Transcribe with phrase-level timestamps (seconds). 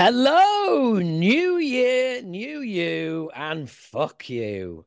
[0.00, 4.86] Hello, new year, new you, and fuck you.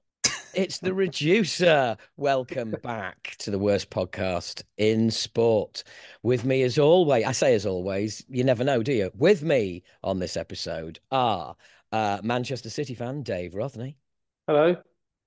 [0.54, 1.98] It's the reducer.
[2.16, 5.84] Welcome back to the worst podcast in sport.
[6.24, 9.12] With me, as always, I say as always, you never know, do you?
[9.14, 11.58] With me on this episode are
[11.92, 13.96] uh, Manchester City fan Dave Rothney,
[14.48, 14.78] Hello.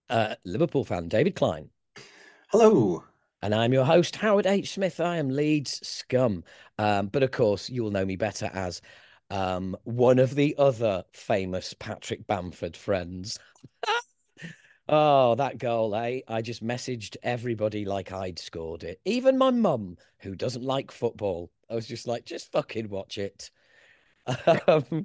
[0.09, 1.69] uh, Liverpool fan David Klein,
[2.49, 3.05] Hello.
[3.43, 4.73] and I'm your host, Howard H.
[4.73, 4.99] Smith.
[4.99, 6.43] I am Leeds scum.
[6.79, 8.81] Um, but of course, you will know me better as
[9.31, 13.39] um, one of the other famous Patrick Bamford friends.
[14.89, 16.21] oh, that goal, eh?
[16.29, 19.01] I just messaged everybody like I'd scored it.
[19.05, 21.51] Even my mum, who doesn't like football.
[21.71, 23.51] I was just like, just fucking watch it.
[24.67, 25.03] Um,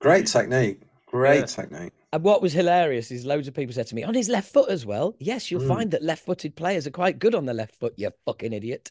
[0.00, 0.82] Great technique.
[1.06, 1.46] Great Yeah.
[1.46, 1.92] technique.
[2.12, 4.70] and what was hilarious is loads of people said to me, on his left foot
[4.70, 5.14] as well.
[5.18, 5.68] Yes, you'll Mm.
[5.68, 8.90] find that left footed players are quite good on the left foot, you fucking idiot.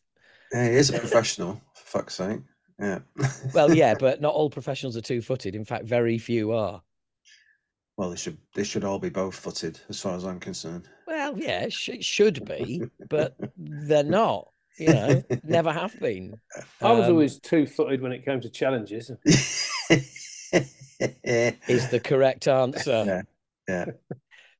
[0.54, 2.40] Yeah, he is a professional, for fuck's sake.
[2.80, 3.00] Yeah.
[3.54, 5.56] Well, yeah, but not all professionals are two footed.
[5.56, 6.82] In fact, very few are.
[7.98, 10.88] well, they should they should all be both footed, as far as I'm concerned.
[11.06, 14.48] Well, yeah, it sh- should be, but they're not.
[14.78, 16.40] You know, never have been.
[16.84, 19.10] I was Um, always two-footed when it came to challenges.
[19.26, 19.72] is
[21.90, 23.04] the correct answer.
[23.08, 23.22] Yeah,
[23.68, 23.86] yeah.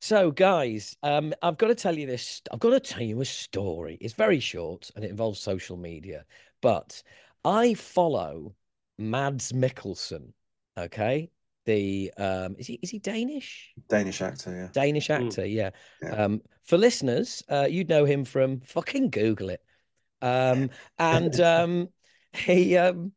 [0.00, 2.42] So, guys, um, I've got to tell you this.
[2.52, 3.98] I've got to tell you a story.
[4.00, 6.24] It's very short and it involves social media,
[6.60, 7.00] but
[7.48, 8.54] I follow
[8.98, 10.32] Mads Mikkelsen.
[10.76, 11.30] Okay,
[11.64, 13.72] the um, is he is he Danish?
[13.88, 14.54] Danish actor.
[14.54, 14.68] Yeah.
[14.72, 15.26] Danish Mm.
[15.26, 15.70] actor, yeah.
[16.02, 16.10] Yeah.
[16.10, 19.62] Um, for listeners, uh, you'd know him from fucking Google it.
[20.20, 21.88] Um, and um,
[22.34, 23.12] he, um,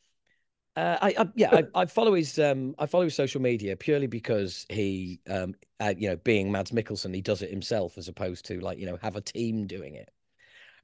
[0.77, 4.07] uh, I, I, yeah, I, I follow his, um, I follow his social media purely
[4.07, 8.45] because he, um, uh, you know, being Mads Mikkelsen, he does it himself as opposed
[8.45, 10.09] to like, you know, have a team doing it.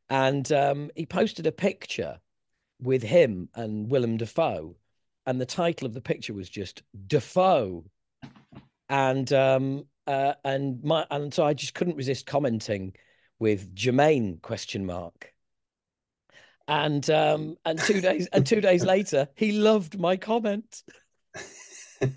[0.10, 2.20] And um, he posted a picture
[2.82, 4.76] with him and Willem Dafoe,
[5.26, 7.86] and the title of the picture was just Defoe
[8.90, 12.94] and um uh and my and so I just couldn't resist commenting
[13.40, 15.34] with Jermaine question mark.
[16.68, 20.84] And um and two days and two days later he loved my comment.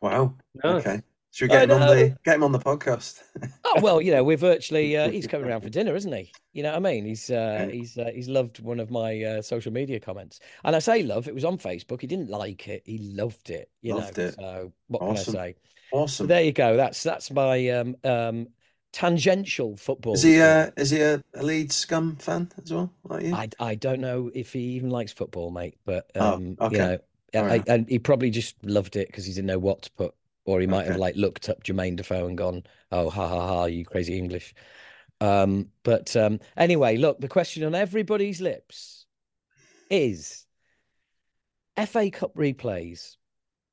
[0.00, 0.34] wow.
[0.64, 0.86] Nice.
[0.86, 1.02] Okay.
[1.38, 3.22] Should we get him on the get him on the podcast?
[3.64, 6.34] Oh well, you know, we're virtually uh, he's coming around for dinner, isn't he?
[6.52, 7.04] You know what I mean?
[7.04, 10.40] He's uh he's uh, he's loved one of my uh, social media comments.
[10.64, 12.00] And I say love, it was on Facebook.
[12.00, 14.18] He didn't like it, he loved it, you Loved know.
[14.18, 14.34] it.
[14.40, 15.34] So what Awesome.
[15.34, 15.56] can I say?
[16.10, 16.26] So awesome.
[16.26, 16.76] there you go.
[16.76, 18.48] That's that's my um um
[18.92, 20.14] tangential football.
[20.14, 20.40] Is he story.
[20.40, 22.92] uh is he a, a Leeds scum fan as well?
[23.04, 23.32] Like you?
[23.32, 25.78] I I don't know if he even likes football, mate.
[25.84, 26.72] But Oh, um, okay.
[26.72, 26.98] you know,
[27.34, 30.14] I, and he probably just loved it because he didn't know what to put,
[30.48, 33.64] or he might have like looked up Jermaine Defoe and gone, "Oh, ha ha ha,
[33.66, 34.54] you crazy English."
[35.20, 39.04] Um, but um, anyway, look, the question on everybody's lips
[39.90, 40.46] is
[41.76, 43.16] FA Cup replays.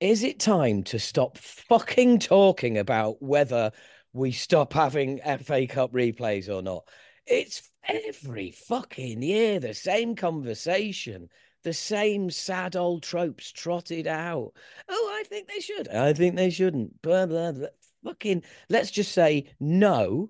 [0.01, 3.71] Is it time to stop fucking talking about whether
[4.11, 6.83] we stop having FA Cup replays or not?
[7.25, 11.29] It's every fucking year the same conversation,
[11.65, 14.53] the same sad old tropes trotted out.
[14.87, 15.87] Oh, I think they should.
[15.87, 17.01] I think they shouldn't.
[17.01, 17.67] Blah, blah, blah.
[18.03, 20.29] Fucking, let's just say no,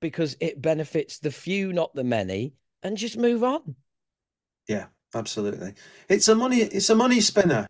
[0.00, 3.74] because it benefits the few, not the many, and just move on.
[4.68, 5.72] Yeah, absolutely.
[6.10, 7.66] It's a money it's a money spinner.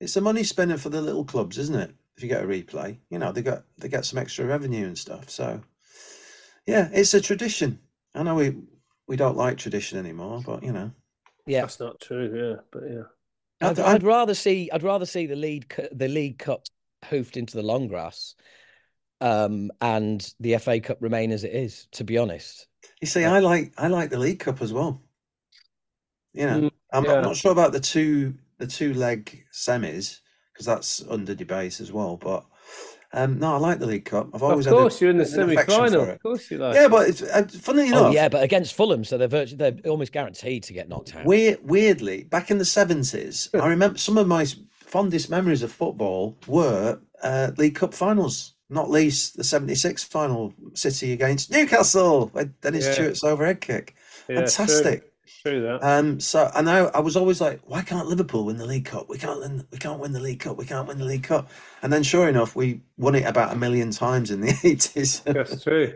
[0.00, 1.94] It's a money spinner for the little clubs, isn't it?
[2.16, 4.96] If you get a replay, you know, they got they get some extra revenue and
[4.96, 5.28] stuff.
[5.28, 5.60] So
[6.66, 7.80] yeah, it's a tradition.
[8.14, 8.56] I know we
[9.06, 10.90] we don't like tradition anymore, but you know.
[11.46, 11.62] Yeah.
[11.62, 12.32] That's not true.
[12.34, 13.02] Yeah, but yeah.
[13.68, 16.64] I'd, I- I'd rather see I'd rather see the lead the League Cup
[17.04, 18.34] hoofed into the long grass,
[19.20, 21.86] um, and the FA Cup remain as it is.
[21.92, 22.66] To be honest,
[23.00, 25.02] You see, I like I like the League Cup as well.
[26.34, 27.14] You know, Mm, I'm, yeah.
[27.14, 30.20] I'm not sure about the two the two leg semis
[30.52, 32.16] because that's under debate as well.
[32.16, 32.44] But
[33.12, 34.28] um, no, I like the League Cup.
[34.34, 36.10] I've always Of always course, you're in the had an affection semi-final.
[36.10, 36.74] Of course, you like.
[36.74, 38.06] yeah, but it's uh, funny enough.
[38.06, 41.24] oh yeah, but against Fulham, so they're virtually they're almost guaranteed to get knocked out.
[41.24, 46.36] Weird, weirdly, back in the seventies, I remember some of my fondest memories of football
[46.46, 48.54] were uh, League Cup finals.
[48.68, 52.94] Not least the '76 final, City against Newcastle, with Dennis Yeah.
[52.94, 53.94] Tueart's overhead kick.
[54.28, 54.36] Yeah.
[54.40, 55.00] Fantastic.
[55.02, 55.10] True
[55.44, 55.78] that.
[55.82, 59.08] Um, so I know I was always like, why can't Liverpool win the League Cup?
[59.08, 59.66] We can't win.
[59.70, 60.56] We can't win the League Cup.
[60.56, 61.50] We can't win the League Cup.
[61.82, 65.20] And then, sure enough, we won it about a million times in the eighties.
[65.20, 65.94] That's true.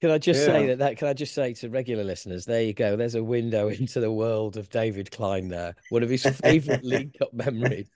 [0.00, 0.98] Can I just say that, that?
[0.98, 2.96] Can I just say to regular listeners, there you go.
[2.96, 5.48] There's a window into the world of David Klein.
[5.48, 7.88] There, one of his favourite League Cup memories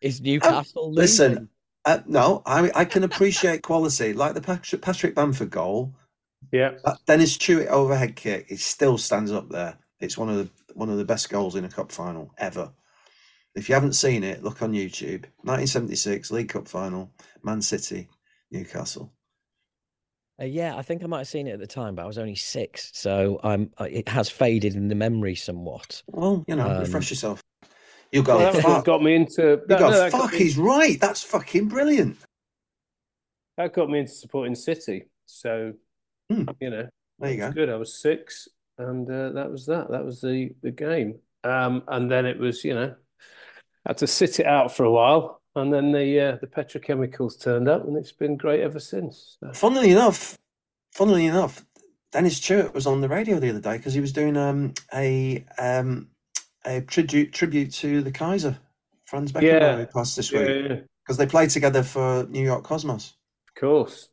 [0.00, 1.48] is Newcastle listen.
[1.84, 5.94] Uh, no, I I can appreciate quality, like the Patrick Patrick Bamford goal.
[6.52, 6.72] Yeah.
[6.84, 9.78] That Dennis Tueart overhead kick, it still stands up there.
[10.02, 12.70] It's one of the one of the best goals in a cup final ever.
[13.54, 15.24] If you haven't seen it, look on YouTube.
[15.42, 17.10] 1976 League Cup final,
[17.44, 18.08] Man City,
[18.50, 19.12] Newcastle.
[20.40, 22.18] Uh, yeah, I think I might have seen it at the time, but I was
[22.18, 23.70] only six, so I'm.
[23.78, 26.02] uh, It has faded in the memory somewhat.
[26.08, 27.40] Well, you know, Um, refresh yourself.
[28.10, 28.84] You go, Well, that fuck.
[28.84, 29.42] got me into.
[29.42, 30.98] You That, go, no, that got fuck, me- he's right.
[31.00, 32.16] That's fucking brilliant.
[33.56, 35.04] that got me into supporting City.
[35.26, 35.74] So,
[36.28, 36.44] Hmm.
[36.60, 36.88] you know,
[37.20, 37.52] There you go.
[37.52, 37.68] good.
[37.70, 38.48] I was six,
[38.78, 39.90] and uh, that was that.
[39.90, 41.18] That was the the game.
[41.44, 42.94] Um, and then it was, you know,
[43.86, 47.68] had to sit it out for a while, and then the uh, the petrochemicals turned
[47.68, 49.36] up, and it's been great ever since.
[49.40, 50.38] So, Funnily enough,
[50.92, 51.64] funnily enough,
[52.12, 55.44] Dennis Tueart was on the radio the other day because he was doing um, a
[55.58, 56.08] um,
[56.64, 58.56] a tribute tribute to the Kaiser,
[59.06, 59.76] Franz Beckenbauer, Yeah.
[59.78, 63.14] who passed this yeah, week yeah, because they played together for New York Cosmos.
[63.48, 64.08] of course.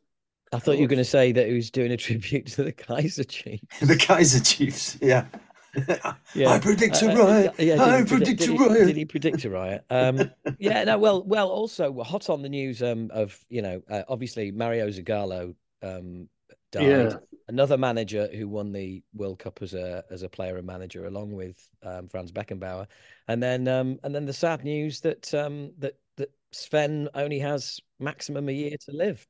[0.52, 2.72] I thought you were going to say that he was doing a tribute to the
[2.72, 3.64] Kaiser Chiefs.
[3.80, 5.26] the Kaiser Chiefs, yeah.
[6.34, 6.48] Yeah.
[6.50, 7.54] I predict a Uh, uh, riot.
[7.58, 8.86] yeah, did I predict- predict a did he- riot.
[8.88, 9.84] Did he predict a riot?
[9.88, 13.80] Um, yeah, no, well, well, also we're hot on the news um, of you know,
[13.88, 16.28] uh, obviously Mario Zagallo um,
[16.72, 16.82] died.
[16.86, 17.12] Yeah.
[17.48, 21.32] Another manager who won the World Cup as a as a player and manager, along
[21.32, 22.86] with um, Franz Beckenbauer,
[23.28, 27.78] and then um, and then the sad news that um, that that Sven only has
[28.00, 29.24] maximum a year to live.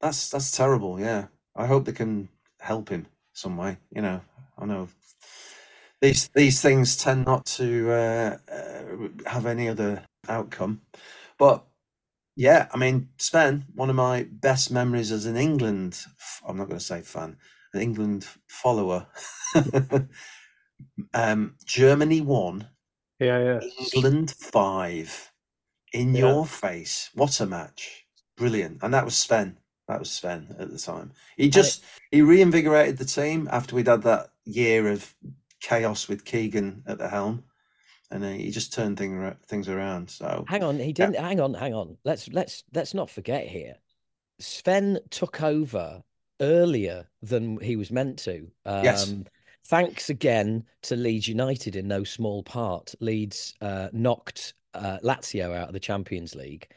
[0.00, 1.00] That's that's terrible.
[1.00, 2.28] Yeah, I hope they can
[2.60, 3.78] help him some way.
[3.94, 4.20] You know,
[4.58, 4.88] I know
[6.00, 10.82] these these things tend not to uh, uh, have any other outcome,
[11.38, 11.64] but
[12.36, 16.04] yeah, I mean, Sven, one of my best memories as an England.
[16.46, 17.36] I'm not going to say fan,
[17.74, 19.06] an England follower.
[21.14, 22.68] um, Germany won,
[23.18, 23.60] Yeah, yeah.
[23.94, 25.32] England five,
[25.92, 26.20] in Yeah.
[26.20, 27.10] your face.
[27.14, 28.06] What a match!
[28.36, 29.58] Brilliant, and that was Sven.
[29.88, 31.12] That was Sven at the time.
[31.36, 35.14] He just he reinvigorated the team after we'd had that year of
[35.60, 37.44] chaos with Keegan at the helm,
[38.10, 40.10] and he just turned thing, things around.
[40.10, 41.16] So Hang on, he didn't.
[41.16, 41.96] Hang on, hang on.
[42.04, 43.76] Let's let's let's not forget here.
[44.40, 46.02] Sven took over
[46.40, 48.48] earlier than he was meant to.
[48.64, 49.14] Um, Yes.
[49.68, 52.94] Thanks again to Leeds United in no small part.
[53.00, 56.68] Leeds uh, knocked uh, Lazio out of the Champions League,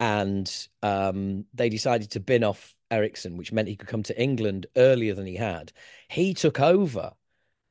[0.00, 4.66] and um, they decided to bin off Eriksson, which meant he could come to England
[4.76, 5.72] earlier than he had.
[6.08, 7.12] He took over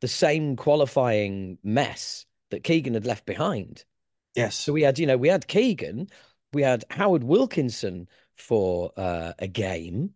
[0.01, 3.83] the same qualifying mess that Keegan had left behind.
[4.35, 6.09] yes, So we had, you know, we had Keegan,
[6.53, 10.13] we had Howard Wilkinson for uh, a game,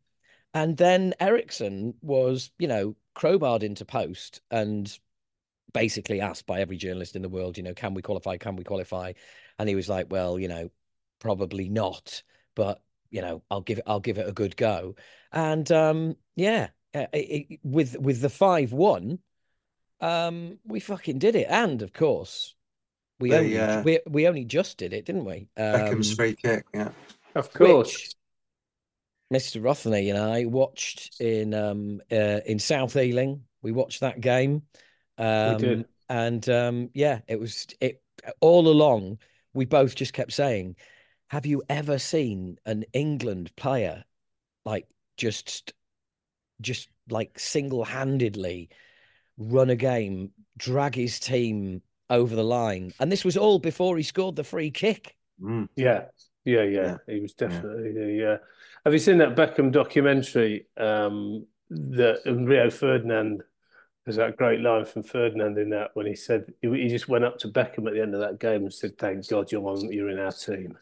[0.53, 4.97] and then Eriksson was, you know, crowbarred into post and
[5.73, 8.37] basically asked by every journalist in the world, you know, can we qualify?
[8.37, 9.13] Can we qualify?
[9.59, 10.69] And he was like, well, you know,
[11.21, 12.23] probably not,
[12.55, 14.95] but you know, I'll give it, I'll give it a good go.
[15.31, 19.19] And um, yeah, uh, it, it, with with the five one,
[20.01, 22.55] um, we fucking did it, and of course.
[23.19, 25.47] We They, only, uh, we we only just did it, didn't we?
[25.55, 26.65] Beckham's Um, free kick.
[26.73, 26.89] Yeah,
[27.35, 27.93] Of course.
[27.93, 28.15] which
[29.31, 29.61] Mr.
[29.61, 33.43] Rothney and I watched in um uh, in South Ealing.
[33.61, 34.63] We watched that game.
[35.17, 35.85] Um, did.
[36.09, 38.01] and um, yeah, it was it
[38.39, 39.19] all along.
[39.53, 40.75] We both just kept saying,
[41.31, 44.03] "Have you ever seen an England player
[44.65, 44.85] like
[45.15, 45.71] just
[46.59, 48.67] just like single-handedly
[49.37, 54.03] run a game, drag his team over the line?" And this was all before he
[54.03, 55.15] scored the free kick.
[55.41, 55.69] Mm.
[55.77, 56.07] Yeah,
[56.43, 56.97] yeah, yeah.
[57.07, 58.33] He was definitely the.
[58.33, 58.37] Uh...
[58.83, 60.67] Have you seen that Beckham documentary?
[60.75, 63.41] Um, that Rio Ferdinand.
[64.03, 67.23] There's that great line from Ferdinand in that when he said he, he just went
[67.23, 69.89] up to Beckham at the end of that game and said, "Thank God you're on,
[69.93, 70.75] you're in our team."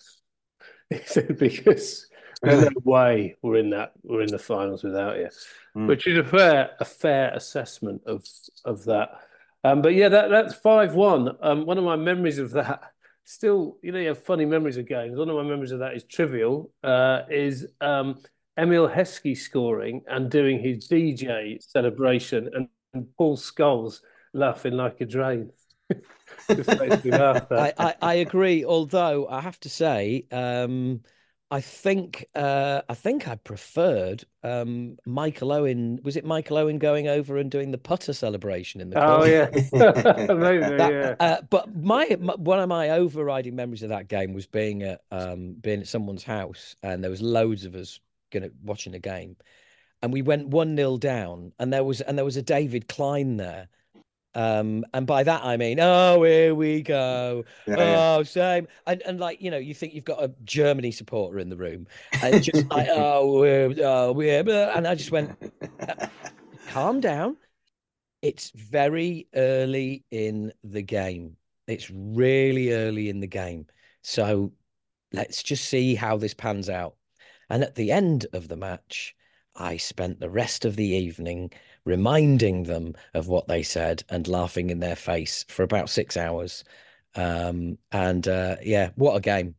[1.38, 2.08] Because
[2.42, 5.30] there's no way we're in that we're in the finals without you,
[5.78, 5.88] Mm.
[5.88, 8.26] which is a fair a fair assessment of
[8.66, 9.10] of that.
[9.64, 11.30] Um, but yeah, that that's five one.
[11.42, 12.82] Um, one of my memories of that
[13.24, 15.16] still, you know, you have funny memories of games.
[15.18, 16.72] One of my memories of that is trivial.
[16.84, 18.20] Uh, is um,
[18.58, 24.00] Emile Heskey scoring and doing his DJ celebration, and, and Paul Scholes
[24.34, 25.52] laughing like a drain.
[26.50, 27.52] Just makes me laugh.
[27.52, 28.66] I, I, I agree.
[28.66, 31.02] Although I have to say, um,
[31.52, 36.00] I think uh, I think I preferred um, Michael Owen.
[36.04, 39.50] Was it Michael Owen going over and doing the putter celebration in the oh yeah,
[40.34, 41.16] maybe That- yeah.
[41.20, 45.02] uh, but my, my one of my overriding memories of that game was being at
[45.12, 48.00] um, being at someone's house, and there was loads of us
[48.32, 49.36] gonna watching the game,
[50.04, 53.38] and we went one 0 down, and there was and there was a David Klein
[53.38, 53.70] there.
[54.36, 57.46] Um, and by that I mean, oh, here we go.
[57.68, 58.16] Yeah, yeah.
[58.18, 58.68] Oh, same.
[58.86, 61.88] And and like you know, you think you've got a Germany supporter in the room,
[62.22, 65.36] and just like, oh, we're, oh, we're, and I just went,
[66.70, 67.38] calm down.
[68.22, 71.38] It's very early in the game.
[71.68, 73.68] It's really early in the game.
[74.02, 74.52] So
[75.14, 76.96] let's just see how this pans out.
[77.50, 79.16] And at the end of the match,
[79.56, 81.52] I spent the rest of the evening
[81.86, 86.64] reminding them of what they said and laughing in their face for about six hours.
[87.16, 89.56] Um, and uh, yeah, what a game.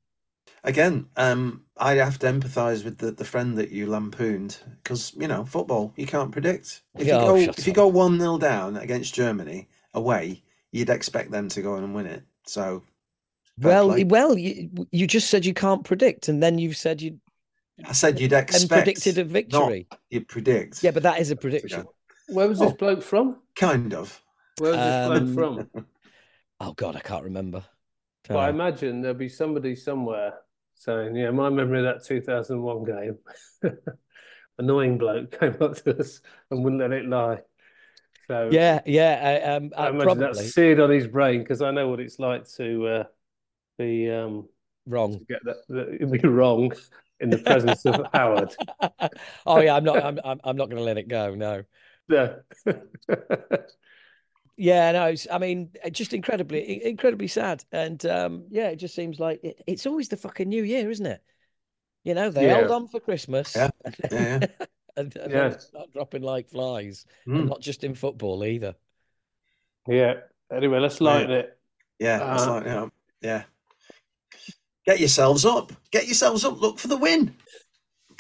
[0.65, 5.29] Again, um, I have to empathise with the, the friend that you lampooned because you
[5.29, 6.81] know football you can't predict.
[6.97, 7.75] If you Oh, go if you up.
[7.75, 12.07] go one 0 down against Germany away, you'd expect them to go in and win
[12.07, 12.23] it.
[12.47, 12.85] So
[13.59, 14.05] Well, play.
[14.05, 17.21] well, you, you just said you can't predict, and then you've said you
[17.85, 19.87] I said you'd expect, predicted a victory.
[20.11, 20.83] you predict.
[20.83, 21.87] Yeah, but that is a prediction.
[22.33, 22.77] Where was this Oh.
[22.77, 23.37] bloke from?
[23.55, 24.23] kind of.
[24.59, 25.87] Where was this Um, bloke from?
[26.63, 27.65] Oh God, I can't remember.
[28.29, 30.35] Well, I Uh, imagine there'll be somebody somewhere
[30.75, 33.19] saying, "Yeah, my memory of that 2001 game."
[34.59, 36.21] Annoying bloke came up to us
[36.51, 37.41] and wouldn't let it lie.
[38.29, 41.63] So yeah, yeah, I, um, I I imagine probably that's seared on his brain because
[41.63, 43.05] I know what it's like to uh,
[43.79, 44.49] be um,
[44.87, 45.19] wrong.
[45.19, 46.73] to get that, that be wrong
[47.21, 48.55] in the presence of Howard.
[49.47, 50.05] oh yeah, I'm not.
[50.05, 50.21] I'm.
[50.25, 51.35] I'm, I'm not going to let it go.
[51.35, 51.65] No.
[52.11, 52.37] Yeah.
[54.57, 55.07] Yeah, no.
[55.07, 59.63] It's, I mean, just incredibly, incredibly sad, and um, yeah, it just seems like it,
[59.67, 61.23] it's always the fucking New Year, isn't it?
[62.05, 62.75] You know, they hold Yeah.
[62.75, 64.41] on for Christmas, Yeah, and, Yeah, yeah.
[64.97, 65.49] and, and Yeah.
[65.51, 68.77] then start dropping like flies, and Mm, not just in football either.
[69.89, 70.15] yeah.
[70.53, 71.59] Anyway, let's lighten it.
[71.99, 72.91] yeah, that's Uh, like you know,
[73.21, 73.45] yeah.
[74.87, 75.73] Get yourselves up.
[75.91, 76.61] Get yourselves up.
[76.61, 77.35] Look for the win.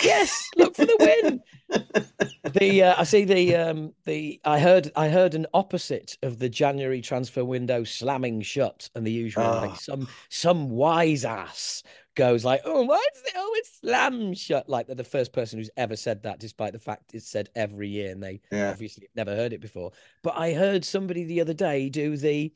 [0.02, 1.40] Yes, look for the win.
[2.52, 6.48] the uh, I see the um the I heard I heard an opposite of the
[6.48, 9.74] January transfer window slamming shut and the usual like Ah.
[9.74, 11.82] some some wise ass
[12.16, 15.70] goes like oh why is it always slam shut like they're the first person who's
[15.76, 18.70] ever said that despite the fact it's said every year and they Yeah.
[18.70, 19.92] obviously never heard it before
[20.22, 22.52] but I heard somebody the other day do the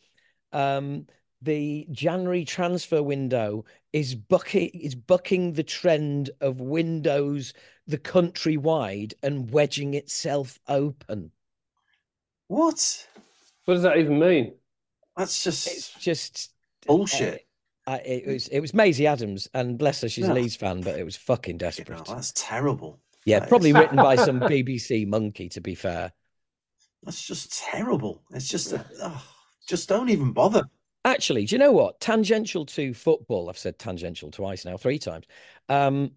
[0.52, 1.06] um
[1.44, 7.52] the January transfer window is bucking is bucking the trend of windows
[7.86, 11.30] the countrywide and wedging itself open.
[12.48, 13.06] What?
[13.64, 14.54] What does that even mean?
[15.16, 16.50] That's just It's just just
[16.86, 17.46] bullshit.
[17.86, 20.32] uh, I, it was it was Maisie Adams, and bless her, she's Yeah.
[20.32, 21.90] a Leeds fan, but it was fucking You desperate.
[21.90, 23.00] know, that's terrible.
[23.26, 23.76] yeah, that probably is.
[23.76, 26.12] written by some BBC monkey, to be fair.
[27.02, 28.22] That's just terrible.
[28.30, 29.22] It's just, a, oh,
[29.68, 30.62] just don't even bother.
[31.04, 32.00] Actually, do you know what?
[32.00, 35.26] Tangential to football, I've said tangential twice now, three times.
[35.68, 36.12] Um,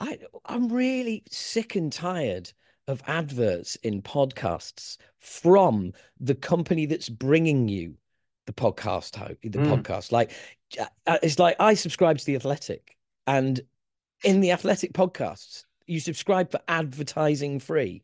[0.00, 2.52] I I'm really sick and tired
[2.86, 7.96] of adverts in podcasts from the company that's bringing you
[8.46, 9.82] the podcast the Mm.
[9.82, 10.12] podcast.
[10.12, 10.32] Like
[11.06, 13.60] uh, it's like I subscribe to the Athletic, and
[14.24, 18.02] in the Athletic podcasts, you subscribe for advertising free,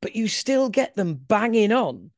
[0.00, 2.10] but you still get them banging on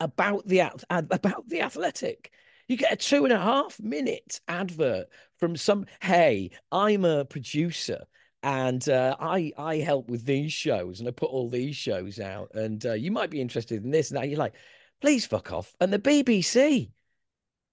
[0.00, 2.32] about the about the Athletic.
[2.68, 5.08] You get a two and a half minute advert
[5.38, 5.86] from some.
[6.02, 8.04] Hey, I'm a producer,
[8.42, 12.50] and uh, I I help with these shows, and I put all these shows out,
[12.54, 14.28] and uh, you might be interested in this and that.
[14.28, 14.54] You're like,
[15.00, 15.74] please fuck off.
[15.80, 16.90] And the BBC,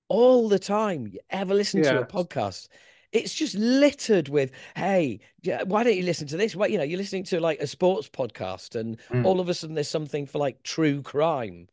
[0.08, 2.70] all the time, you ever listen to a podcast?
[3.12, 5.20] It's just littered with, hey,
[5.66, 6.56] why don't you listen to this?
[6.56, 9.26] Well, you know, you're listening to like a sports podcast, and Mm.
[9.26, 11.68] all of a sudden there's something for like true crime.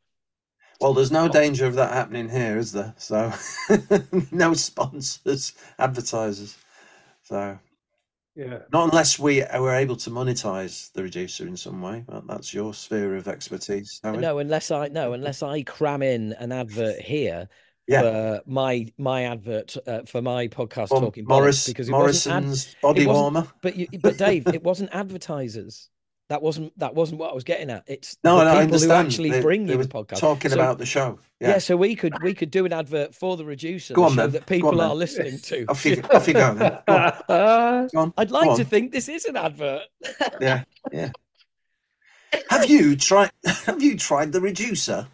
[0.81, 2.95] Well, there's no danger of that happening here, is there?
[2.99, 3.33] So,
[4.33, 6.57] no sponsors, advertisers.
[7.23, 7.59] So,
[8.35, 8.61] Yeah.
[8.73, 12.05] not unless we were able to monetize the reducer in some way.
[12.07, 14.01] But that's your sphere of expertise.
[14.03, 14.21] Howard.
[14.21, 17.49] No, unless I no, unless I cram in an advert here
[17.87, 18.01] Yeah.
[18.03, 22.35] for my my advert uh, for my podcast Well, talking bollocks, Morris, because it wasn't
[22.35, 23.47] ad, Morrison's body it wasn't- warmer.
[23.63, 25.91] but you, but Dave, it wasn't advertisers.
[26.33, 27.85] That wasn't that wasn't what I was getting at.
[27.87, 30.17] It's No, the no, I people who actually They- bring they you the podcast.
[30.19, 31.19] Talking So- about the show.
[31.41, 31.49] yeah.
[31.51, 31.59] Yeah.
[31.59, 34.31] so we could we could do an advert for the reducer, on then.
[34.31, 35.67] that Go on people are listening to.
[35.69, 36.79] Off you, off you go then.
[36.87, 37.13] Go on.
[37.29, 38.15] Uh, Go on.
[38.17, 39.83] I'd like to think this is an advert.
[40.41, 41.11] Yeah, yeah.
[42.49, 43.31] Have you tried?
[43.67, 45.07] Have you tried the reducer?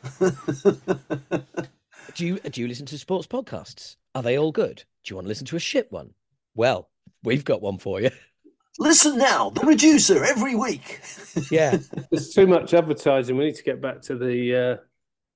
[2.15, 3.97] Do you do you listen to sports podcasts?
[4.15, 4.85] Are they all good?
[5.03, 6.15] Do you want to listen to a shit one?
[6.55, 6.89] Well,
[7.25, 8.11] we've got one for you.
[8.79, 11.01] Listen now, the reducer every week.
[11.51, 11.79] Yeah.
[12.11, 13.37] there's too much advertising.
[13.37, 14.85] We need to get back to the uh,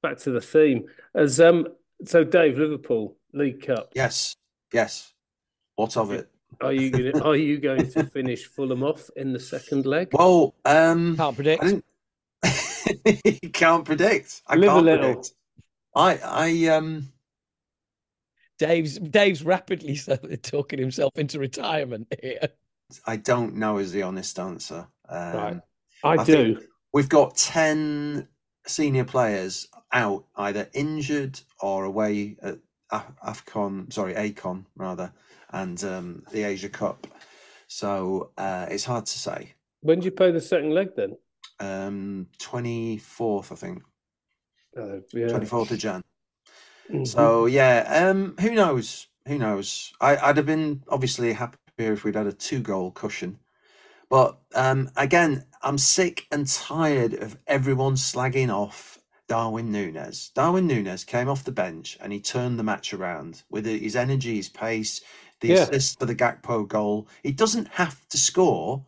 [0.02, 0.84] back to the theme.
[1.14, 1.66] As um,
[2.04, 3.92] so Dave, Liverpool League Cup.
[3.94, 4.36] yes,
[4.72, 5.12] yes.
[5.74, 6.28] What of it?
[6.60, 10.08] Are you gonna, are you going to finish Fulham off in the second leg?
[10.12, 11.64] Well, um, Can't predict.
[11.64, 11.82] I
[13.14, 14.42] you can't predict.
[14.46, 15.14] I Live can't little.
[15.14, 15.32] predict.
[15.94, 17.08] I, I, um,
[18.58, 19.98] Dave's Dave's rapidly
[20.42, 22.48] talking himself into retirement here.
[23.06, 24.86] I don't know is the honest answer.
[25.08, 25.60] Um, Right.
[26.04, 26.60] I, I do.
[26.92, 28.28] We've got ten
[28.66, 32.58] senior players out, either injured or away at,
[32.92, 35.12] Afcon, sorry, Acon rather,
[35.50, 37.06] and um, the Asia Cup.
[37.66, 39.54] So uh, it's hard to say.
[39.80, 41.16] When do you play the second leg then?
[41.58, 43.82] Um, twenty fourth, I think.
[44.76, 45.28] Uh, yeah.
[45.28, 46.02] Twenty fourth of Jan.
[46.90, 47.06] Mhm.
[47.06, 49.06] So yeah, um, who knows?
[49.26, 49.92] Who knows?
[50.00, 51.32] I, I'd have been obviously
[51.78, 53.38] happier if we'd had a two goal cushion.
[54.10, 58.98] But um, again, I'm sick and tired of everyone slagging off
[59.28, 60.32] Darwin Núñez.
[60.34, 64.36] Darwin Núñez came off the bench and he turned the match around with his energy,
[64.36, 65.00] his pace,
[65.40, 65.52] the Yeah.
[65.52, 67.08] assist for the Gakpo goal.
[67.22, 68.86] He doesn't have to score,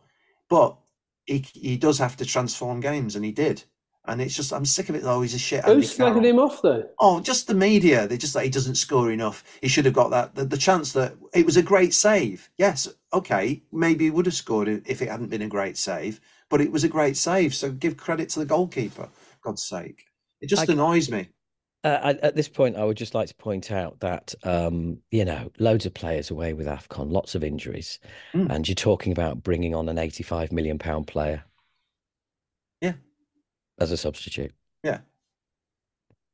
[0.49, 0.77] but
[1.25, 3.63] he he does have to transform games, and he did.
[4.07, 5.21] And it's just I'm sick of it though.
[5.21, 5.63] He's a shit.
[5.63, 6.87] Andy Who's slagging him off though?
[6.99, 8.07] Oh, just the media.
[8.07, 9.43] They just like he doesn't score enough.
[9.61, 10.35] He should have got that.
[10.35, 12.49] The, the chance that it was a great save.
[12.57, 16.19] Yes, okay, maybe he would have scored it if it hadn't been a great save.
[16.49, 17.55] But it was a great save.
[17.55, 19.09] So give credit to the goalkeeper.
[19.43, 20.05] God's sake,
[20.41, 21.29] it just I- annoys me.
[21.83, 25.23] Uh, I, at this point, I would just like to point out that um, you
[25.23, 27.99] know, loads of players away with Afcon, lots of injuries,
[28.33, 28.49] Mm.
[28.49, 31.43] and you're talking about bringing on an 85 million pound player.
[33.79, 34.51] As a substitute.
[34.83, 34.99] Yeah.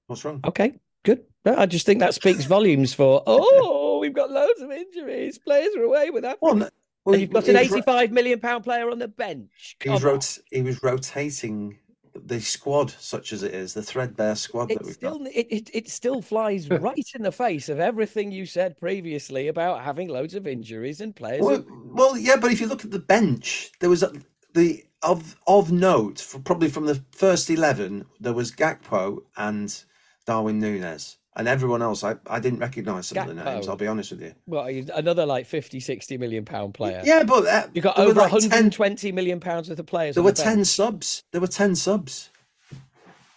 [0.07, 0.41] What's wrong?
[0.45, 1.24] Okay, good.
[1.45, 3.24] No, I just think that speaks volumes for.
[3.27, 5.38] Oh, we've got loads of injuries.
[5.38, 6.38] Players are away with Afcon.
[6.41, 6.69] Well, no-
[7.05, 9.75] well, you've got an 85 million pound player on the bench.
[9.81, 11.79] He was, rot- he was rotating
[12.13, 15.27] the squad, such as it is, the threadbare squad that we've still, got.
[15.29, 19.81] it, it, it still flies right in the face of everything you said previously about
[19.81, 21.41] having loads of injuries and players.
[21.41, 24.12] Well, well, yeah, but if you look at the bench, there was a,
[24.53, 29.84] the of of note, for, probably from the first eleven, there was Gakpo and
[30.25, 32.03] Darwin Núñez, and everyone else.
[32.03, 33.67] I, I didn't recognise some of the names.
[33.67, 34.34] I'll be honest with you.
[34.46, 37.01] well, another like 50, 60 million pound player.
[37.03, 40.15] Yeah, but uh, You've got over like 10 120 million pounds worth of players.
[40.15, 40.67] There were the ten bench.
[40.67, 41.24] subs.
[41.31, 42.29] There were ten subs,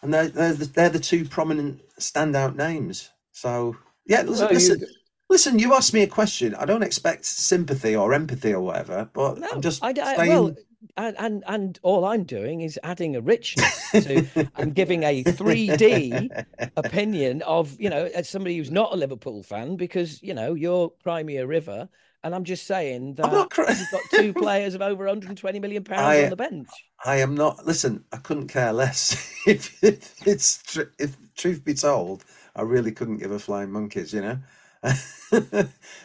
[0.02, 3.10] and they're they're the, they're the two prominent standout names.
[3.32, 4.86] So yeah, listen, Well, you- listen,
[5.30, 5.58] listen.
[5.58, 6.54] You asked me a question.
[6.54, 10.28] I don't expect sympathy or empathy or whatever, but No, I'm just I, I- saying.
[10.30, 10.54] well,
[10.98, 14.48] and, and and all I'm doing is adding a richness to.
[14.56, 16.44] I'm giving a 3D
[16.76, 20.92] opinion of you know as somebody who's not a Liverpool fan because you know you're
[21.02, 21.88] Crimea River,
[22.22, 23.52] and I'm just saying that I'm not.
[23.56, 26.68] you've got two players of over 120 million pounds I- on the bench.
[27.04, 27.66] I am not.
[27.66, 29.12] Listen, I couldn't care less.
[29.46, 32.24] if, if it's tr- if truth be told,
[32.56, 34.12] I really couldn't give a flying monkeys.
[34.12, 34.38] You know.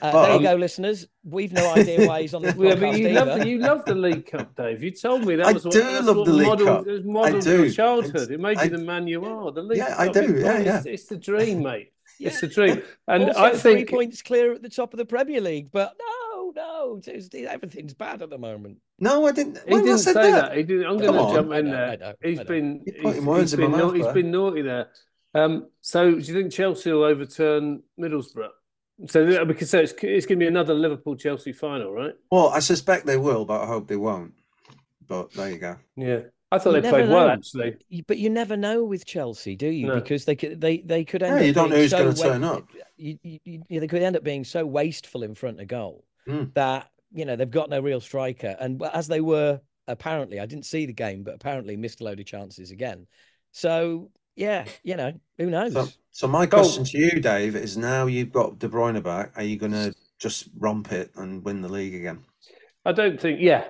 [0.01, 1.05] Uh, But, there you um, go, listeners.
[1.23, 3.85] We've no idea why he's on this Yeah, podcast but you love the, you love
[3.85, 4.81] the League Cup, Dave.
[4.81, 6.87] You told me that I was what, do that's love what the League modeled, Cup.
[6.87, 8.31] it was I modeled your childhood.
[8.31, 9.51] It made I- you the man you are.
[9.51, 11.91] The League Yeah, I do, it- yeah, It's, it's the dream, mate.
[12.19, 12.81] It's the dream.
[13.07, 16.51] And also, I three points clear at the top of the Premier League, but no,
[16.55, 17.01] no,
[17.47, 18.77] everything's bad at the moment.
[18.99, 19.59] no, I didn't.
[19.67, 20.57] he didn't said say that.
[20.57, 20.85] He didn't.
[20.87, 21.97] I'm going to jump in know, there.
[21.97, 22.47] know, He's I know.
[22.47, 24.13] been You're he's, putting words in my been mouth He's there.
[24.13, 24.87] been naughty there.
[25.35, 28.49] Um, so do you think Chelsea will overturn Middlesbrough?
[29.07, 32.13] So we could say it's, it's going to be another Liverpool Chelsea final, right?
[32.31, 34.33] Well, I suspect they will, but I hope they won't.
[35.07, 35.77] But there you go.
[35.95, 36.19] Yeah,
[36.51, 37.77] I thought You they never played well actually.
[38.07, 39.87] But you never know with Chelsea, do you?
[39.87, 39.95] No.
[39.95, 41.97] Because they could they they could end Yeah, up you don't know being who's so
[41.97, 42.67] gonna turn up.
[42.97, 46.05] You, you, you, you- they could end up being so wasteful in front of goal
[46.27, 46.53] Mm.
[46.53, 48.55] that you know they've got no real striker.
[48.59, 52.19] And as they were apparently, I didn't see the game, but apparently missed a load
[52.19, 53.07] of chances again.
[53.51, 55.73] So yeah, you know who knows?
[55.73, 59.43] So, so my question to you, Dave, is now you've got De Bruyne back, are
[59.43, 62.23] you going to just romp it and win the league again?
[62.85, 63.41] I don't think.
[63.41, 63.65] Yeah,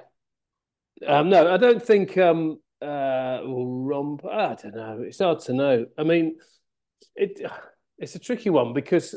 [1.07, 2.17] um, no, I don't think.
[2.17, 4.23] Um, uh, will romp.
[4.25, 5.01] I don't know.
[5.01, 5.85] It's hard to know.
[5.97, 6.37] I mean,
[7.15, 7.41] it.
[7.97, 9.15] It's a tricky one because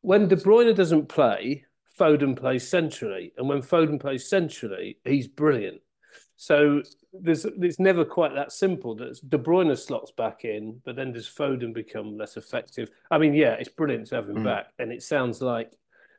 [0.00, 1.66] when De Bruyne doesn't play,
[1.98, 5.80] Foden plays centrally, and when Foden plays centrally, he's brilliant.
[6.36, 6.82] So
[7.12, 8.94] there's it's never quite that simple.
[8.96, 12.90] That De Bruyne slots back in, but then does Foden become less effective?
[13.10, 14.44] I mean, yeah, it's brilliant to have him Mm.
[14.44, 15.72] back, and it sounds like.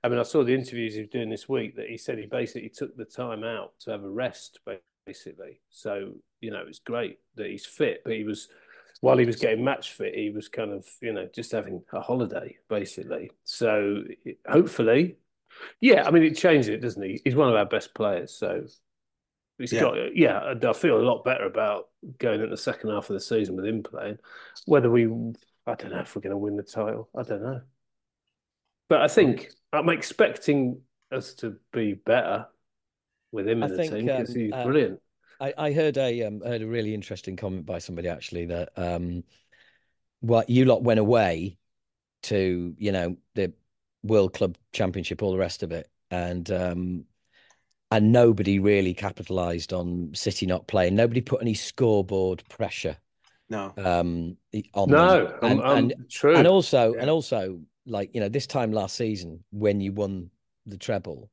[0.06, 2.26] I mean, I saw the interviews he was doing this week that he said he
[2.26, 4.60] basically took the time out to have a rest,
[5.06, 5.62] basically.
[5.70, 8.50] So you know, it's great that he's fit, but he was
[9.00, 12.02] while he was getting match fit, he was kind of you know just having a
[12.02, 13.32] holiday, basically.
[13.46, 14.04] So
[14.48, 15.18] hopefully,
[15.82, 17.22] yeah, I mean, it changed it, doesn't he?
[17.24, 18.66] He's one of our best players, so
[19.63, 19.82] he's Yeah.
[19.82, 20.52] got yeah.
[20.52, 23.56] and I feel a lot better about going in the second half of the season
[23.56, 24.17] with him playing.
[24.65, 27.10] Whether we, I don't know if we're going to win the title.
[27.15, 27.62] I don't know,
[28.89, 32.47] but I think I'm expecting us to be better
[33.32, 34.99] with him I in the think, team because um, he's uh, brilliant.
[35.39, 39.23] I, I heard a um, heard a really interesting comment by somebody actually that um,
[40.21, 41.58] what you lot went away
[42.23, 43.54] to you know the
[44.04, 47.06] World Club Championship, all the rest of it, and um,
[47.94, 50.96] and nobody really capitalised on City not playing.
[50.96, 52.98] Nobody put any scoreboard pressure
[53.50, 53.72] No.
[53.78, 54.38] um,
[54.74, 54.98] on them.
[54.98, 56.36] No, and, um, um, and true.
[56.36, 57.02] and also Yeah.
[57.02, 60.32] and also like you know this time last season when you won
[60.66, 61.30] the treble,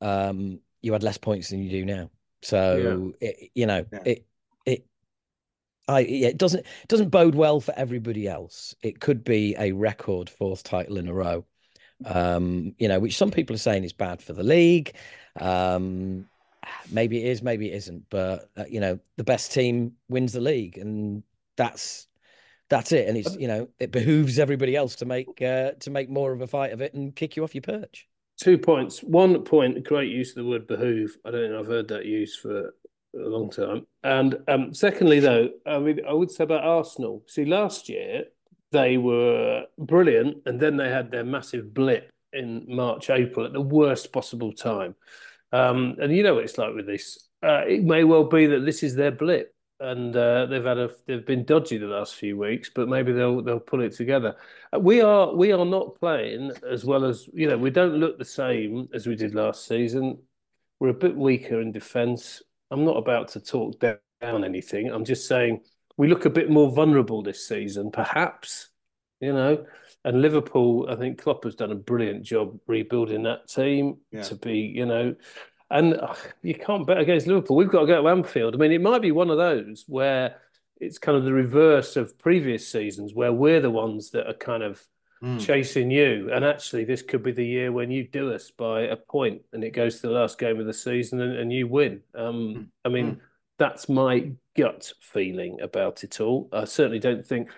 [0.00, 2.10] um, you had less points than you do now.
[2.42, 3.28] So yeah.
[3.28, 4.02] it, you know yeah.
[4.04, 4.26] it
[4.66, 4.86] it
[5.86, 8.74] I yeah, it doesn't it doesn't bode well for everybody else.
[8.82, 11.44] It could be a record fourth title in a row.
[12.04, 14.94] Um, you know, which some people are saying is bad for the league.
[15.40, 16.26] Um,
[16.90, 18.04] maybe it is, maybe it isn't.
[18.10, 21.22] But uh, you know, the best team wins the league, and
[21.56, 22.06] that's
[22.68, 23.08] that's it.
[23.08, 26.40] And it's you know, it behooves everybody else to make uh, to make more of
[26.40, 28.08] a fight of it and kick you off your perch.
[28.40, 29.00] Two points.
[29.00, 31.16] One point, great use of the word behoove.
[31.24, 31.60] I don't know.
[31.60, 32.74] I've heard that used for
[33.14, 33.86] a long time.
[34.02, 37.22] And um, secondly, though, I mean, I would say about Arsenal.
[37.28, 38.24] See, last year
[38.72, 43.60] they were brilliant, and then they had their massive blip in March, April at the
[43.60, 44.94] worst possible time.
[45.52, 47.28] Um, and you know what it's like with this.
[47.42, 50.90] Uh, it may well be that this is their blip, and uh, they've had a
[51.06, 54.36] they've been dodgy the last few weeks, but maybe they'll they'll pull it together.
[54.74, 57.58] Uh, we are we are not playing as well as you know.
[57.58, 60.18] We don't look the same as we did last season.
[60.80, 62.42] We're a bit weaker in defence.
[62.70, 64.90] I'm not about to talk down anything.
[64.90, 65.60] I'm just saying
[65.96, 68.70] we look a bit more vulnerable this season, perhaps.
[69.20, 69.66] You know,
[70.04, 74.22] and Liverpool, I think Klopp has done a brilliant job rebuilding that team yeah.
[74.22, 75.14] to be, you know,
[75.70, 77.56] and uh, you can't bet against Liverpool.
[77.56, 78.54] We've got to go to Anfield.
[78.54, 80.36] I mean, it might be one of those where
[80.78, 84.62] it's kind of the reverse of previous seasons where we're the ones that are kind
[84.62, 84.84] of
[85.22, 85.40] mm.
[85.40, 86.30] chasing you.
[86.32, 89.64] And actually, this could be the year when you do us by a point and
[89.64, 92.02] it goes to the last game of the season and, and you win.
[92.14, 92.66] Um, mm.
[92.84, 93.20] I mean, mm.
[93.58, 96.50] that's my gut feeling about it all.
[96.52, 97.48] I certainly don't think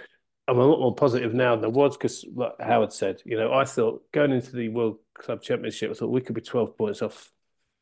[0.49, 3.53] I'm a lot more positive now than I was because, like Howard said, you know,
[3.53, 7.03] I thought going into the World Club Championship, I thought we could be 12 points
[7.03, 7.33] off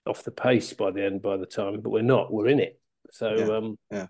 [0.07, 2.33] off the pace by the end, by the time, but we're not.
[2.33, 2.79] We're in it.
[3.11, 3.57] So, yeah.
[3.57, 4.07] um, yeah.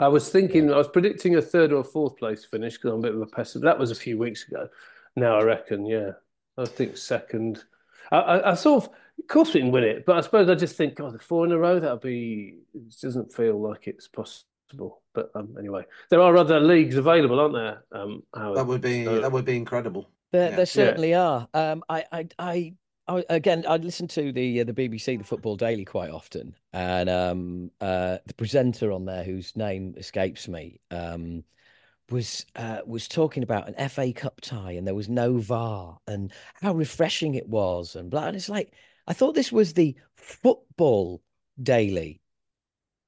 [0.00, 0.72] I was thinking.
[0.72, 3.26] I was predicting a third or fourth place finish because I'm a bit of a
[3.26, 3.64] pessimist.
[3.64, 4.68] That was a few weeks ago.
[5.14, 6.12] Now I reckon, yeah,
[6.58, 7.62] I think second.
[8.10, 10.56] I, I, I sort of, of course, we can win it, but I suppose I
[10.56, 12.58] just think, God, the four in a row, that'll be.
[12.74, 15.02] It doesn't feel like it's possible possible.
[15.12, 17.84] But um, anyway, there are other leagues available, aren't there?
[17.92, 18.58] Um, Howard?
[18.58, 20.10] That would be so, that would be incredible.
[20.32, 20.56] There, yeah.
[20.56, 21.22] there certainly yeah.
[21.22, 21.48] are.
[21.54, 22.74] Um, I, I, I,
[23.06, 27.08] I, again, I listen to the uh, the BBC, the Football Daily, quite often, and
[27.08, 31.44] um, uh, the presenter on there, whose name escapes me, um,
[32.10, 36.32] was uh, was talking about an FA Cup tie, and there was no VAR, and
[36.60, 38.26] how refreshing it was, and blah.
[38.26, 38.72] And it's like
[39.06, 41.22] I thought this was the Football
[41.62, 42.20] Daily,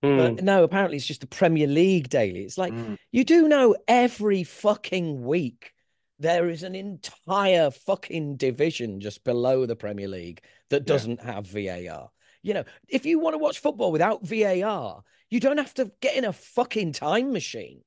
[0.04, 0.36] Mm.
[0.36, 2.42] But no, apparently it's just the Premier League daily.
[2.42, 2.96] It's like mm.
[3.12, 5.72] you do know every fucking week
[6.18, 11.32] there is an entire fucking division just below the Premier League that doesn't yeah.
[11.32, 12.10] have VAR.
[12.42, 16.16] You know, if you want to watch football without VAR, you don't have to get
[16.16, 17.82] in a fucking time machine.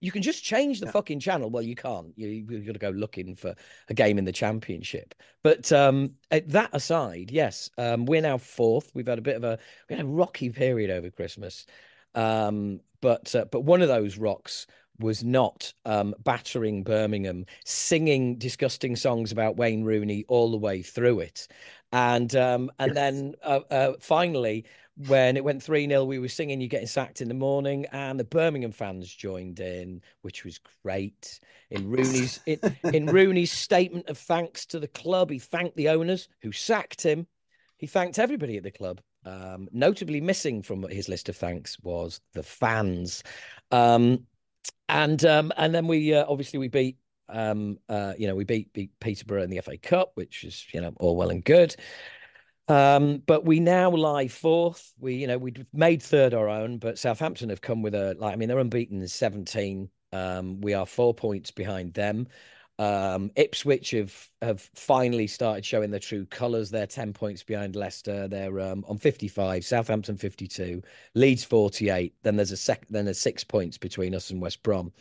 [0.00, 0.92] You can just change the yeah.
[0.92, 1.50] fucking channel.
[1.50, 2.12] Well, you can't.
[2.16, 3.54] You, you've got to go looking for
[3.88, 5.14] a game in the championship.
[5.42, 8.90] But um, that aside, yes, um, we're now fourth.
[8.94, 9.58] We've had a bit of a
[9.88, 11.66] we had a rocky period over Christmas,
[12.14, 14.66] um, but uh, but one of those rocks
[15.00, 21.20] was not um, battering Birmingham, singing disgusting songs about Wayne Rooney all the way through
[21.20, 21.48] it,
[21.92, 22.94] and um, and yes.
[22.94, 24.64] then uh, uh, finally
[25.06, 28.18] when it went 3 0, we were singing You Getting Sacked in the Morning, and
[28.18, 31.38] the Birmingham fans joined in, which was great.
[31.70, 32.58] In Rooney's in,
[32.92, 37.26] in Rooney's statement of thanks to the club, he thanked the owners who sacked him.
[37.76, 39.00] He thanked everybody at the club.
[39.24, 43.22] Um, notably missing from his list of thanks was the fans.
[43.70, 44.26] Um,
[44.88, 46.96] and um, and then we uh, obviously we beat
[47.28, 50.80] um, uh, you know we beat, beat Peterborough in the FA Cup, which is you
[50.80, 51.76] know all well and good.
[52.68, 54.92] Um, but we now lie fourth.
[54.98, 58.34] We, you know, we made third our own, but Southampton have come with a like.
[58.34, 59.88] I mean, they're unbeaten in seventeen.
[60.12, 62.28] Um, we are four points behind them.
[62.80, 66.70] Um, Ipswich have have finally started showing their true colours.
[66.70, 68.28] They're ten points behind Leicester.
[68.28, 69.64] They're um, on fifty five.
[69.64, 70.82] Southampton fifty two.
[71.14, 72.14] Leeds forty eight.
[72.22, 72.86] Then there's a sec.
[72.88, 74.92] Then there's six points between us and West Brom.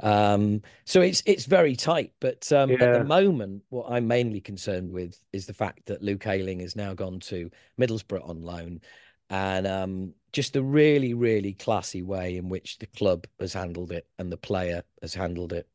[0.00, 2.12] Um, so it's it's very tight.
[2.20, 2.82] But um, yeah.
[2.82, 6.76] at the moment, what I'm mainly concerned with is the fact that Luke Ayling has
[6.76, 8.82] now gone to Middlesbrough on loan,
[9.30, 14.06] and um, just the really really classy way in which the club has handled it
[14.18, 15.66] and the player has handled it.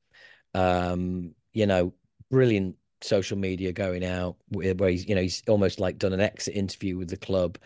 [0.53, 1.91] Um, you know,
[2.29, 6.55] brilliant social media going out where he's you know he's almost like done an exit
[6.55, 7.57] interview with the club.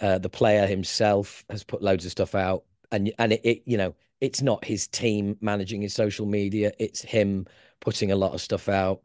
[0.00, 3.78] Uh, the player himself has put loads of stuff out, and and it, it you
[3.78, 6.70] know it's not his team managing his social media.
[6.78, 7.46] It's him
[7.80, 9.00] putting a lot of stuff out.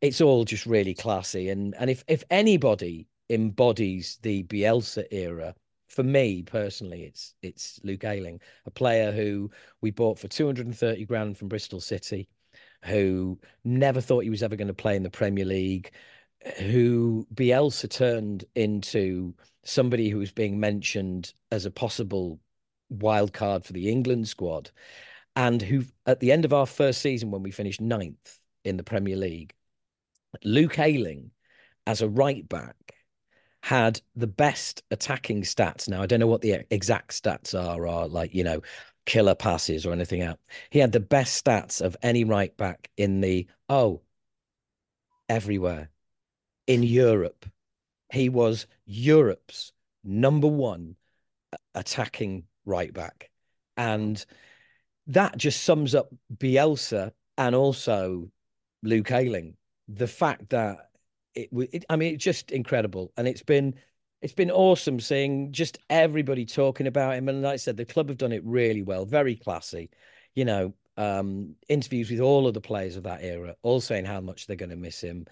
[0.00, 1.50] It's all just really classy.
[1.50, 5.54] And and if if anybody embodies the Bielsa era,
[5.88, 9.50] for me personally, it's it's Luke Ayling, a player who
[9.82, 12.28] we bought for 230 grand from Bristol City.
[12.84, 15.90] Who never thought he was ever going to play in the Premier League,
[16.58, 22.40] who Bielsa turned into somebody who was being mentioned as a possible
[22.90, 24.70] wild card for the England squad,
[25.36, 28.84] and who, at the end of our first season, when we finished ninth in the
[28.84, 29.54] Premier League,
[30.44, 31.30] Luke Ayling,
[31.86, 32.76] as a right back,
[33.62, 35.88] had the best attacking stats.
[35.88, 38.62] Now, I don't know what the exact stats are, are like, you know,
[39.08, 40.38] killer passes or anything else.
[40.68, 44.02] He had the best stats of any right back in the, oh,
[45.30, 45.88] everywhere
[46.66, 47.46] in Europe.
[48.12, 49.72] He was Europe's
[50.04, 50.94] number one
[51.74, 53.30] attacking right back.
[53.78, 54.22] And
[55.06, 58.30] that just sums up Bielsa and also
[58.82, 59.56] Luke Ayling.
[59.88, 60.90] The fact that
[61.34, 63.10] it, it, I mean, it's just incredible.
[63.16, 63.74] And it's been,
[64.20, 67.28] it's been awesome seeing just everybody talking about him.
[67.28, 69.90] And like I said, the club have done it really well, very classy.
[70.34, 74.20] You know, um, interviews with all of the players of that era, all saying how
[74.20, 75.26] much they're going to miss him,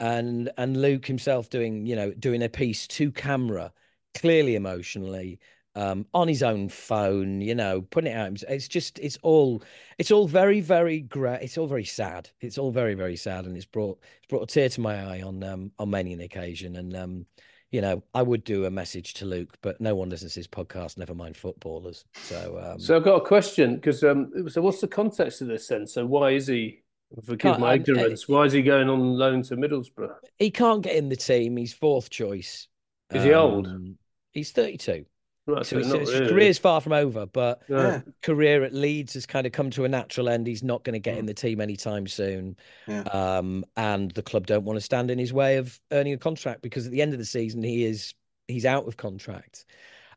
[0.00, 3.72] and and Luke himself doing you know doing a piece to camera,
[4.14, 5.38] clearly emotionally,
[5.74, 8.42] um, on his own phone, you know, putting it out.
[8.48, 9.62] It's just, it's all,
[9.98, 11.42] it's all very, very great.
[11.42, 12.28] It's all very sad.
[12.40, 15.22] It's all very, very sad, and it's brought, it's brought a tear to my eye
[15.22, 16.76] on, um, on many an occasion.
[16.76, 17.26] And, um,
[17.72, 20.46] you know, I would do a message to Luke, but no one listens to his
[20.46, 22.04] podcast, never mind footballers.
[22.14, 25.66] So, um, so I've got a question because, um, so what's the context of this
[25.66, 25.86] then?
[25.86, 26.82] So, why is he,
[27.24, 30.12] forgive my um, ignorance, eh, why is he going on loan to Middlesbrough?
[30.38, 31.56] He can't get in the team.
[31.56, 32.68] He's fourth choice.
[33.10, 33.66] Is um, he old?
[33.66, 33.98] Um,
[34.32, 35.06] he's 32.
[35.44, 36.28] Right, so his, really.
[36.28, 38.02] career's far from over, but yeah.
[38.22, 40.46] career at Leeds has kind of come to a natural end.
[40.46, 41.28] He's not going to get in mm.
[41.28, 43.02] the team anytime soon, yeah.
[43.12, 46.62] um, and the club don't want to stand in his way of earning a contract
[46.62, 48.14] because at the end of the season he is
[48.46, 49.64] he's out of contract,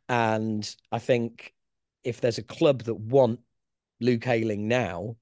[0.08, 1.52] and I think
[2.04, 3.40] if there's a club that want
[4.00, 5.16] Luke Ayling now,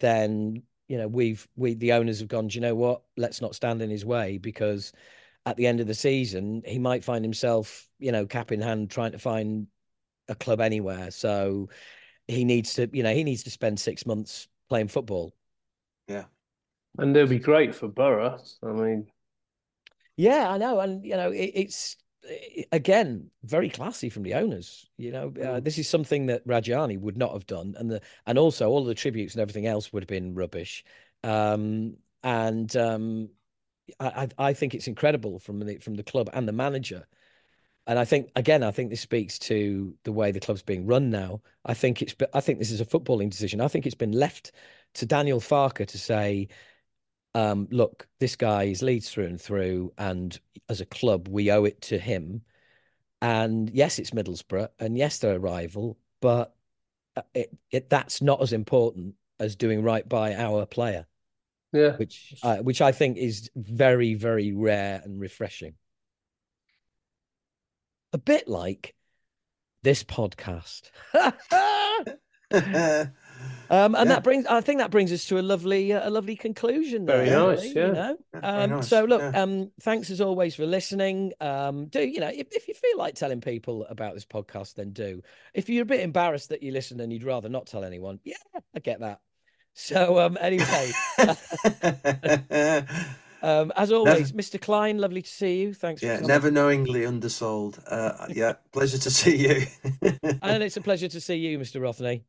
[0.00, 2.48] then you know we've we the owners have gone.
[2.48, 3.00] Do you know what?
[3.16, 4.92] Let's not stand in his way because
[5.46, 8.90] at the end of the season he might find himself you know cap in hand
[8.90, 9.66] trying to find
[10.28, 11.10] a club anywhere.
[11.10, 11.68] So
[12.28, 15.34] he needs to you know he needs to spend six months playing football.
[16.08, 16.24] Yeah.
[16.98, 18.38] And it'll be great for Borough.
[18.62, 19.10] I mean,
[20.16, 21.96] Yeah, I know, and you know it, it's
[22.72, 24.86] again very classy from the owners.
[24.96, 25.64] You know, uh, Mm.
[25.64, 28.86] this is something that Rajani would not have done, and the and also all of
[28.86, 30.84] the tributes and everything else would have been rubbish.
[31.22, 33.30] Um, and um,
[33.98, 37.06] I I think it's incredible from the from the club and the manager.
[37.86, 41.10] And I think again, I think this speaks to the way the club's being run
[41.10, 41.42] now.
[41.64, 43.60] I think it's I think this is a footballing decision.
[43.60, 44.52] I think it's been left
[44.94, 46.48] to Daniel Farke to say,
[47.34, 51.64] um, look, this guy is Leeds through and through, and as a club, we owe
[51.64, 52.42] it to him.
[53.22, 56.54] And yes, it's Middlesbrough, and yes, they're a rival, but
[57.16, 61.06] uh, it, it that's not as important as doing right by our player,
[61.72, 61.96] yeah.
[61.96, 65.74] which uh, which I think is very, very rare and refreshing.
[68.12, 68.94] A bit like
[69.82, 70.90] this podcast.
[73.70, 74.16] Um, and Yeah.
[74.16, 77.06] that brings, I think that brings us to a lovely, uh, a lovely conclusion.
[77.06, 79.40] there, Very really, nice, You know, Yeah, um, nice, so look, yeah.
[79.42, 81.32] um, thanks as always for listening.
[81.40, 84.90] Um, do you know if, if you feel like telling people about this podcast, then
[84.92, 85.22] do.
[85.54, 88.34] If you're a bit embarrassed that you listen and you'd rather not tell anyone, yeah,
[88.74, 89.20] I get that.
[89.82, 90.92] So um, anyway,
[93.42, 94.60] um, as always, Mr.
[94.60, 95.74] Klein, lovely to see you.
[95.74, 96.02] Thanks.
[96.02, 97.82] yeah, for never knowingly undersold.
[97.86, 99.66] Uh, yeah, pleasure to see you.
[100.42, 101.80] And it's a pleasure to see you, Mr.
[101.80, 102.22] Rothney.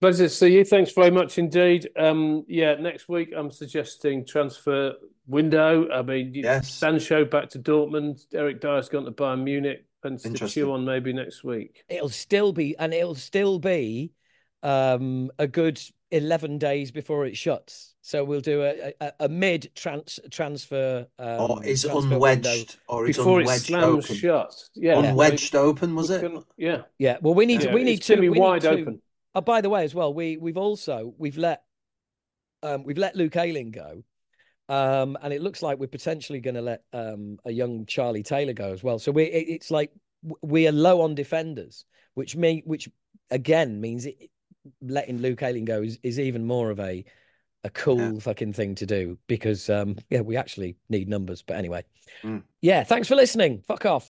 [0.00, 0.64] Pleasure to see you.
[0.64, 1.88] Thanks very much indeed.
[1.98, 4.92] Um, yeah, next week I'm suggesting transfer
[5.26, 5.88] window.
[5.90, 6.72] I mean, you- Yes.
[6.72, 8.26] Sancho back to Dortmund.
[8.34, 9.84] Eric Dier's gone to Bayern Munich.
[10.02, 10.62] Plenty to Interesting.
[10.64, 11.82] chew on maybe next week.
[11.88, 14.12] it'll still be and it'll still be
[14.62, 15.78] um a good
[16.12, 21.40] 11 days before it shuts so we'll do a a, a mid trans transfer um,
[21.50, 24.16] or is transfer unwedged, or is Before it unwedged slams open.
[24.16, 24.54] shut.
[24.74, 24.94] Yeah.
[24.94, 26.20] Unwedged open, was it?
[26.22, 26.82] can- yeah.
[26.98, 27.68] yeah well we need yeah.
[27.68, 29.02] to we need it's to be we need wide to- open.
[29.34, 31.62] oh by the way as well we we've also we've let
[32.62, 34.02] um we've let luke Ayling go
[34.68, 38.52] um and it looks like we're potentially going to let um a young charlie taylor
[38.52, 39.90] go as well so we it, it's like
[40.42, 42.88] we are low on defenders which mean which
[43.30, 44.16] again means it,
[44.82, 47.04] letting luke Ayling go is, is even more of a
[47.64, 51.84] a cool fucking thing to do because um yeah we actually need numbers but anyway.
[52.22, 52.42] Mm.
[52.62, 53.62] yeah thanks for listening.
[53.66, 54.09] Fuck off